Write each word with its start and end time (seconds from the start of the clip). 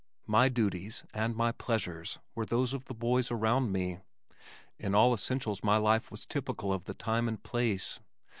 My 0.25 0.49
duties 0.49 1.03
and 1.13 1.35
my 1.35 1.51
pleasures 1.51 2.17
were 2.33 2.43
those 2.47 2.73
of 2.73 2.85
the 2.85 2.95
boys 2.95 3.29
around 3.29 3.71
me. 3.71 3.99
In 4.79 4.95
all 4.95 5.13
essentials 5.13 5.63
my 5.63 5.77
life 5.77 6.09
was 6.09 6.25
typical 6.25 6.73
of 6.73 6.85
the 6.85 6.95
time 6.95 7.27
and 7.27 7.43
place. 7.43 7.99